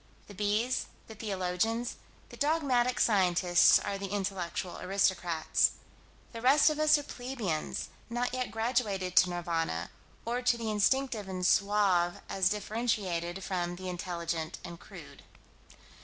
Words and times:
The 0.25 0.33
bees, 0.33 0.87
the 1.05 1.13
theologians, 1.13 1.95
the 2.29 2.35
dogmatic 2.35 2.99
scientists 2.99 3.77
are 3.77 3.99
the 3.99 4.07
intellectual 4.09 4.79
aristocrats. 4.79 5.73
The 6.31 6.41
rest 6.41 6.71
of 6.71 6.79
us 6.79 6.97
are 6.97 7.03
plebeians, 7.03 7.89
not 8.09 8.33
yet 8.33 8.49
graduated 8.49 9.15
to 9.17 9.29
Nirvana, 9.29 9.91
or 10.25 10.41
to 10.41 10.57
the 10.57 10.71
instinctive 10.71 11.29
and 11.29 11.45
suave 11.45 12.19
as 12.29 12.49
differentiated 12.49 13.43
from 13.43 13.75
the 13.75 13.89
intelligent 13.89 14.57
and 14.63 14.79
crude. 14.79 15.21